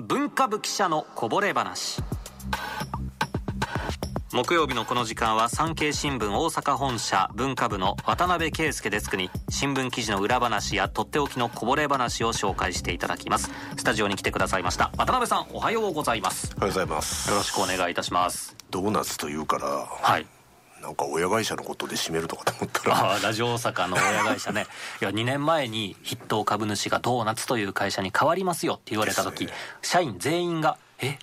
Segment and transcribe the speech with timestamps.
[0.00, 2.02] 文化部記者のこぼれ話。
[4.32, 13.50] 木曜日のこの時間は産経新聞大阪本社文化部の渡辺圭介デスクに新聞記事の裏話やとっておきのこぼれ話を紹介していただきます。
[13.76, 14.90] スタジオに来てくださいました。
[14.96, 16.54] 渡辺さんおはようございます。
[16.56, 17.28] おはようございます。
[17.30, 18.56] よろしくお願いいたします。
[18.70, 19.66] ドーナツというから。
[19.66, 20.26] はい
[20.80, 23.12] なんか親会社のことで締めるとかと思ったら。
[23.14, 24.66] あラジオ大阪の親会社ね。
[25.00, 29.52] いや2年前に筆頭株主がドーナツという会社に変わりますよって言われた時、ね。
[29.82, 31.18] 社員全員が「え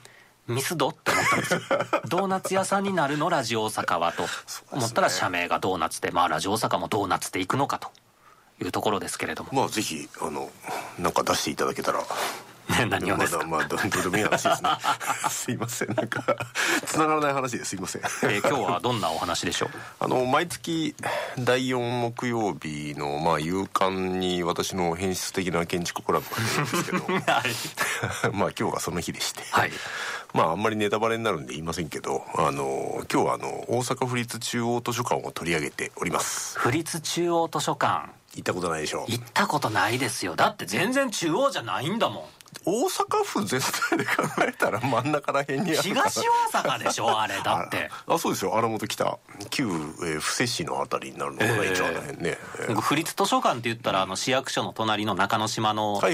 [0.48, 1.60] ミスド?」って思ったんですよ。
[2.08, 4.28] ドーナツ屋さんになるのラジオ大阪はと。
[4.72, 7.92] 思ったら社名がドーナツでまあラジオ大阪もドーナツでいくのかと
[8.64, 9.50] いうところですけれども。
[9.54, 10.52] まあぜひあの
[11.00, 12.04] なんか出していただけたら
[12.80, 14.70] ね何をですか、まだまあどどうでもいい話ですね。
[15.30, 15.94] すいません。
[15.94, 16.24] なんか
[16.86, 18.02] 繋がらない話ですいません。
[18.24, 19.70] えー今日はどんなお話でしょう？
[20.00, 20.96] あの毎月
[21.40, 26.98] 第4木曜日のまあ夕刊に私の変質的な建築コラボが出るんですけど。
[27.28, 29.72] はい、まあ今日がその日でして、はい、
[30.34, 36.58] まああんまりネタバレになるんで言いませんけどあの今日はあの大阪府立中央図書館を取り上げております。
[36.60, 38.10] 府立中央図書館。
[38.36, 40.36] 行ったことないでしょ行ったことないですよ。
[40.36, 42.24] だって全然中央じゃないんだもん
[42.66, 44.12] 大阪府全体で考
[44.48, 46.22] えたら真ん中ら辺に東
[46.54, 47.90] 大阪でしょあれだって。
[48.08, 48.58] ああそうですよ。
[48.58, 49.20] 荒本北。
[49.50, 56.12] 旧、えー布施市のあたりになるのかな、ええ一応あの辺ね、えー僕府立図書館って言ったらあの市役所の隣の中之島の図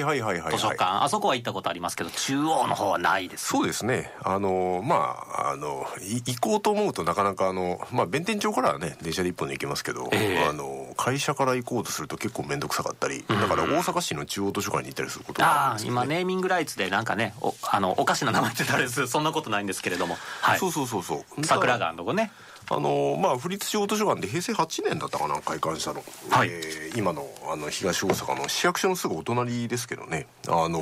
[0.58, 1.04] 書館。
[1.04, 3.48] あそこは行ったことありますけど中央の方はないです。
[3.48, 4.12] そうですね。
[4.22, 10.46] あのまああのい行こうと思うとなかなかあのまあ弁天町からはね電車で一本で行けますけど、ええ。
[10.48, 19.06] あの会社から行こうとすると結構面倒くさかったり、だから大阪市の中央図書館に行ったりすることがあるんああですよ今ネーミングライツでなんかねおあのおかしな名前って誰です。
[19.08, 20.18] そんなことないんですけれども。
[20.42, 20.60] はい。
[20.60, 21.46] そうそうそうそう。
[21.46, 22.32] 桜が川のとこね
[22.72, 26.50] あのまあ府立中央図書館で平成8年だったかな開館したの、はい。
[26.50, 30.28] えー今のあの東大阪の市役所のすぐお隣ですけどね。
[30.48, 30.80] あの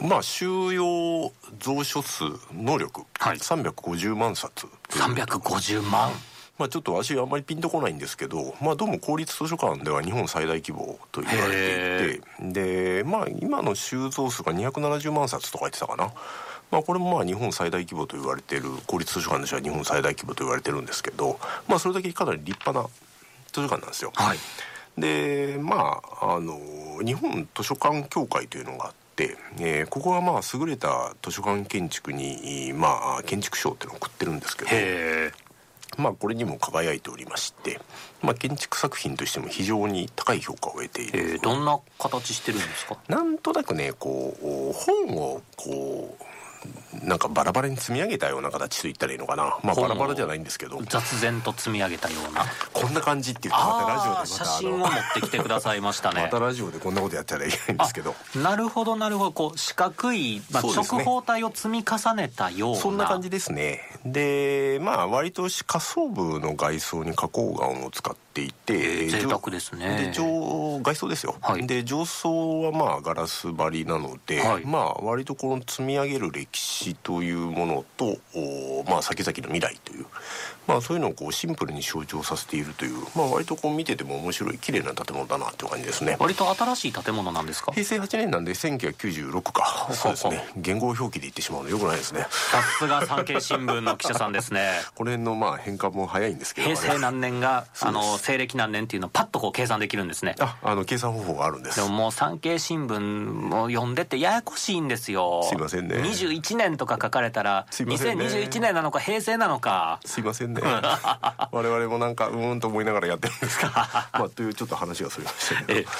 [0.00, 1.32] ーまあ収容
[1.64, 3.38] 蔵書数能力、はい。
[3.38, 5.02] 350万冊という。
[5.02, 6.10] 350万
[6.58, 16.12] まあ、ちょっと私あんまりピンとこないんですけど、まあ、どうも公立図書館では日本最大規模と言われていてで、まあ、今の収蔵数が270万冊とか言ってたかな、
[16.70, 21.38] まあ、これもまあ日本最大規模と言われている公立図書館としては日本最大規模と言われてるんですけど、
[21.68, 22.88] まあ、それだけかなり立派な
[23.52, 24.12] 図書館なんですよ。
[24.14, 24.38] はい。
[24.98, 26.58] でまああの
[27.04, 34.70] 日本図書館協会というのがあって、えーここはまあ優れた図書館建築に、まあ、建築賞っていうのを送ってるんですけど
[35.96, 37.80] まあこれにも輝いておりまして、
[38.22, 42.98] まあ、建築作品としても非常に高い評価を得ている、えー、どんな形してるんですか？
[43.08, 46.24] なんとなくねこう本をこう
[47.02, 49.58] なんかバラバラに積み上げたような形と言ったらいいのかな。
[49.62, 50.80] まあバラバラじゃないんですけど。
[50.88, 52.44] 雑然と積み上げたような。
[52.72, 56.22] こんな感じって言ってまたラジオでまたあ真を持ってきてくださいましたのね。
[56.26, 58.14] またラジオでこんなことやったらいけないんですけど。
[58.34, 59.32] なるほどなるほど。
[59.32, 62.80] こう四角い、まあ、直方体を積み重ねたような。
[62.80, 63.82] そんな感じですね。
[64.04, 70.06] でまあ割と下層部の外装に花崗岩を使っていてえー贅沢ですね。
[70.06, 71.66] で上外装ですよ、はい。
[71.66, 74.64] で上層はまあガラス張りなので、はい。
[74.64, 80.06] まあ割とこの積み上げる歴史というものとおまあ先々の未来という
[80.66, 86.16] まあそういうのをこうシンプルに象徴させているというまあ割とこう見てても面白い綺麗な建物だなっていう感じですね。
[86.18, 87.72] 割と新しい建物なんですか？
[87.72, 89.88] 平成8年なんで1996か。
[89.92, 90.46] そうですね。
[90.56, 92.26] 言語表記で言ってしまうのよくないですね。
[92.30, 94.80] さすが産経新聞の記者さんですね。
[94.94, 100.34] この辺のまあ変換も早いんですけど平成何年があの西暦何年っていうのをパッとこう計算できるんですね。
[100.40, 101.76] ああの計算方法があるんです。
[101.76, 105.42] でももう産経新聞を読んでてややこしいんですよ。
[105.48, 105.96] すいませんね
[106.40, 108.26] 21年とか書かれたらすいませんね。
[108.26, 110.00] 2021年なのか平成なのか。
[110.04, 110.62] すいませんね。
[111.52, 115.90] 我々もなんかうーんと思いながらやってるんですけど まあというちょっと話がそれましたけえど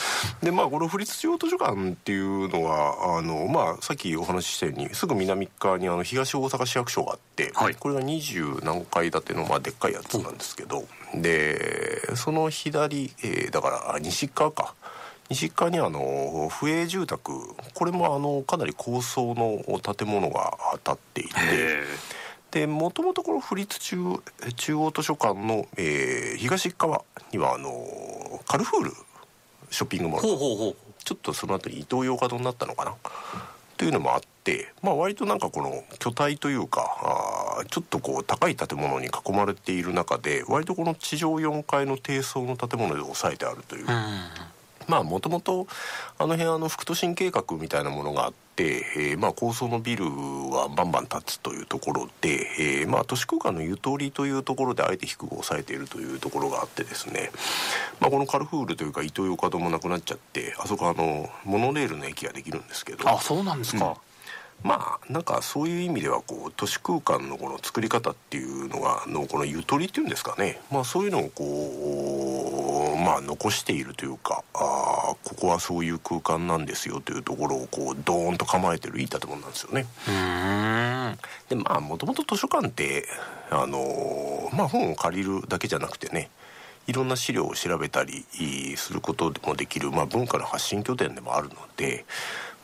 [0.43, 7.75] でまあこの府立中央図書館っていうのはあのまあさっきお話ししたようにすぐ南側にあの東大阪市役所があって、はい。
[7.75, 14.75] これが二十何階建てのまあでっかいやつなんですけど、でその左、えーだからあ西側か
[15.29, 17.33] 西側にあの府営住宅
[17.75, 21.31] これもあのかなり高層の建物が建っていて
[22.53, 23.97] でもともとこの府立中
[24.57, 27.03] 中央図書館の、えー東側
[27.33, 27.71] にはあの
[28.47, 28.93] カルフール
[29.71, 30.77] ショッピングモール。
[31.05, 32.95] ちょっとその後にイトーヨーカドーになったのかな？
[33.77, 43.89] というのもあって、まあ、割となんかこの巨体というかあーちょっとこう高い建物に囲まれている中で割とこの地上4階の低層の建物で抑えてあるという、うん
[44.89, 45.67] まあもともと
[46.19, 57.31] あの辺あの副都心計画みたいなものがあって、えーまあ高層のビルはバンバン建つというところで、えーまあ都市空間のゆとりというところであえて低く抑えているというところがあってですね、
[58.01, 63.97] まあ、このカルフールというかイトーヨーカドーもなくなっちゃってあそこあのモノレールの駅ができるんですけどあそうなんですか、
[64.63, 70.61] まあなんかそういう意味ではこう都市空間のこの作り方っていうのがのこのゆとりっていうんですかね。
[70.71, 71.45] まあそういうのをこ
[72.73, 72.76] う
[73.07, 79.87] まあ残しているというかあここはそういう空間なんですよというところをこうドーンと構えてるいい建物なんですよね。
[81.49, 83.07] でまあもともと図書館って
[83.49, 86.31] あのまあ本を借りるだけじゃなくてね
[86.89, 88.25] いろんな資料を調べたり
[88.77, 92.05] することもできる、まあ、文化の発信拠点でもあるので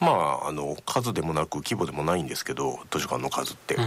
[0.00, 3.82] まああの数でもなく規模でもないんですけど図書館の数って、うん、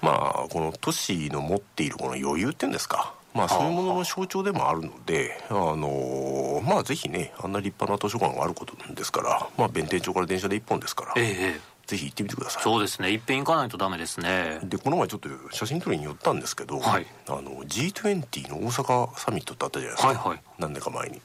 [0.00, 12.62] まあこの都市の持っているこの余裕っていうんですかまあそういうものの象徴でもあるのであのまあぜひねあんな立派な図書館があることですからまあ弁天町から電車で1本ですから、ええぜひ行ってみてください。
[12.62, 13.10] そうですね。
[13.10, 14.60] いっぺん行かないとダメですね。
[14.62, 21.20] でこの前ちょっと写真撮りに寄ったんですけど、はい、あの G20 の大阪サミットってあったじゃないですか、はいはい、何年か前に。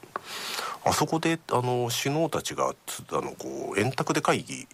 [0.84, 2.74] あそこであの首脳たちがあ
[3.14, 4.66] のこう円卓で会議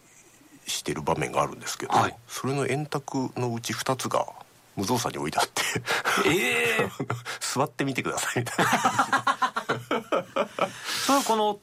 [0.66, 4.26] してる場面があるんですけど、はい、それの円卓のうち2つが
[4.76, 5.62] 無造作に置いてあって。
[6.26, 6.90] えー、
[7.40, 9.44] 座ってみてくださいみたいな。
[11.06, 11.58] それはこの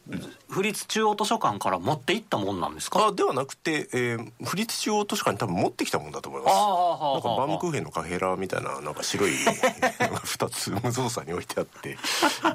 [0.49, 3.07] 府立中央図書館から持っていったもんなんですか？
[3.07, 6.55] あではなくて、えー、府立中央図書館に多分持ってきたもんだと思います。
[6.55, 11.97] なんかバームクーヘンのカヘラみたいななんか白い 2つ無造作に置いてあって。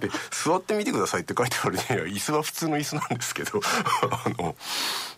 [0.01, 1.83] で座ってみてくださいって書いてあるね。
[2.07, 3.61] 椅子は普通の椅子なんですけど。
[4.11, 4.55] あの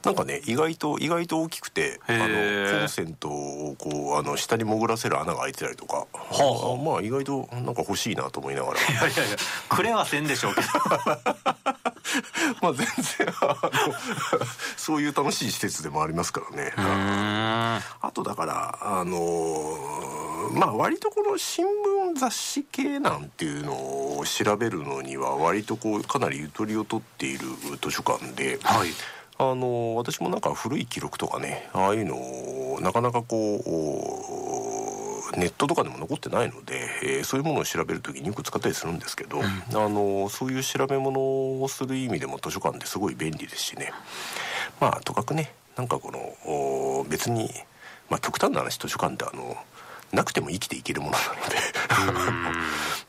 [0.05, 8.81] なんかね意外と意外と大きくてあのコンセントをこうあの下に潜らせる穴が開いてたりとか、はあ、まあ意外となんか欲しいなと思いながら。
[8.81, 9.37] いやいやいや
[9.69, 10.67] くれはせんでしょうけど。
[12.63, 13.71] まあ全然あの
[14.77, 16.73] そういう楽しい施設でもありますからね。
[16.77, 19.19] あとだからあの
[20.53, 27.47] まあ割とこの新聞雑誌系なんていうのを調べるのには割とこうかなりゆとりを取っている
[27.83, 28.89] 図書館で、はい、
[29.39, 33.37] あの私もなんか古い記録とかねああいうのをなかなかこ
[35.37, 41.21] うネットとかでも残ってないので、えー、そういうものを調べる時によく使ったりするんですけど、うん、あのそういう調べ物
[41.63, 43.93] をする意味でも図書館ってすごい便利ですしね。
[44.81, 47.51] まあとかくねなんかこの別に、
[48.11, 49.57] まあ、極端な話図書館ってあの
[50.13, 51.57] なくても生きていけるものなので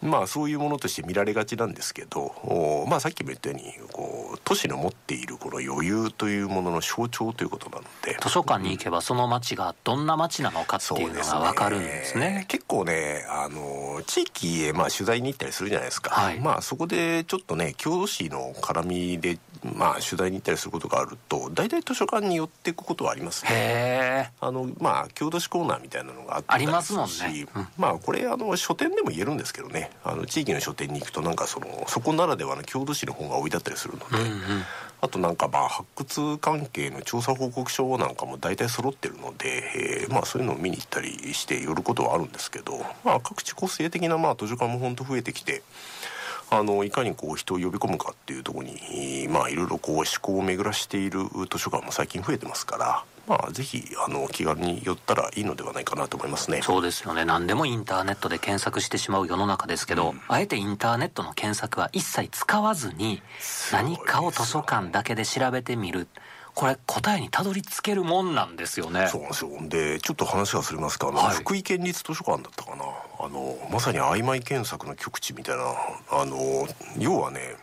[0.01, 8.17] まあそういうものとして見られがちなんですけどまあさっきも言ったようにこう都市の持っているこの余裕というものの象徴ということなので。
[8.21, 19.39] 図書館に行けばその街がどんな街なのかっていうのが分かるんですね、ね、結構ねあの地域へまあ取材に行ったりするじゃないですか、はい、まあそこでちょっとね郷土史の絡みで
[19.75, 24.31] まあ取材に行ったりすることがあると大体図書館に寄っていくことはありますね。
[24.39, 27.45] あのまあ郷土史コーナーみたいなのがあったりするし、ね。
[27.55, 34.41] うん、まあこれあの書店でも言えるんですけどねあの地域の書店に行くとなんかそのそこならではの郷土史の本が置いてあったりするので、うんうん、
[35.01, 45.63] あとなんかまあ発掘関係の調査報告書なんかも大体揃ってるので、えー、まあそういうのを見に行ったりして寄ることはあるんですけど、まあ、各地個性的なまあ図書館も本当増えてきて。
[46.51, 51.19] あのいかにこう人を呼び込むかっていうところにまあいろいろこう思考を巡らしている
[51.51, 56.61] 図書館も最近増えてますからまあぜひあの気軽に寄ったらいいのではないかなと思いますね。
[56.63, 57.25] そうですよね。
[57.25, 63.21] 何でもインターネットで検索してしまう世の中ですけど、うん、あえてインターネットの検索は一切使わずに
[63.71, 66.07] 何かを図書館だけで調べてみる。
[66.55, 69.07] これ答えにたどり着けるもんなんですよね。
[69.07, 69.51] そうなんですよ。
[69.69, 72.83] でちょっと話がそれますかあの、はい、福井県立図書館だったかな。
[73.19, 75.63] あのまさに曖昧検索の極地みたいな
[76.09, 76.67] あの
[76.97, 77.55] 要はね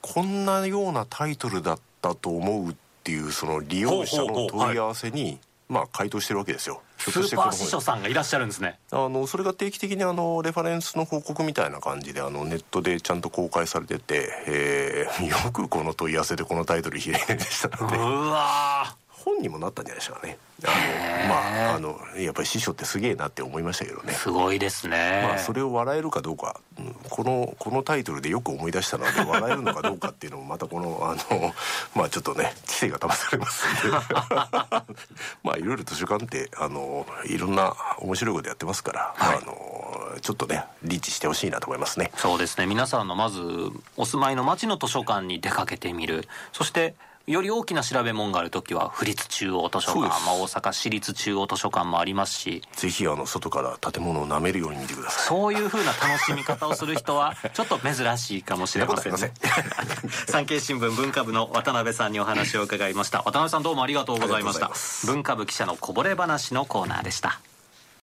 [0.00, 6.82] こんなようなタイトルだったと思うっていうその利用者の問い合わせにまあ回答してるわけですよ。
[6.98, 8.78] スーパー司書さんがいらっしゃるんですね。
[8.92, 19.01] あのそれが定期的にあのレファレンスの報告みたいな感じであのネットでちゃんと公開されてて、えー、よくこの問い合わせでこのタイトル開いでしたのでうわ本
[19.42, 24.12] にもなったんじゃないでしょうかねあのまああのやっぱり師匠ってすげえなって思いましたけどね。
[24.12, 25.22] すごいですね。
[25.24, 31.54] まあそれを笑えるかどうか、うん、このこのタイトルでよく思い出したので笑えるのかどうかっていうのもまたこの あの
[31.94, 33.96] まあちょっとね知性が試されますんで。
[35.42, 42.12] まあいろいろ図書館ってあのいろんな面白いことやってますから、はい、あのちょっとねリーチしてほしいなと思いますね。
[42.16, 42.66] そうですね。
[42.66, 43.40] 皆さんのまず
[43.96, 46.28] お住まいの町の図書館に出かけてみる。
[46.52, 46.94] そして
[47.26, 55.26] より大きな調べ物がある時は府立中央図書館、まあ、大阪市立中央図書館もありますしぜひあの外から建物を舐めるように見てください。
[55.26, 59.32] そういうふうな楽しみ方をする人はちょっと珍しいかもしれませんね。
[60.26, 63.18] 産経新聞文化部の渡辺さんにお話を伺いました。
[63.18, 64.70] 渡辺さんどうもありがとうございました。
[65.06, 67.40] 文化部記者のこぼれ話のコーナーでした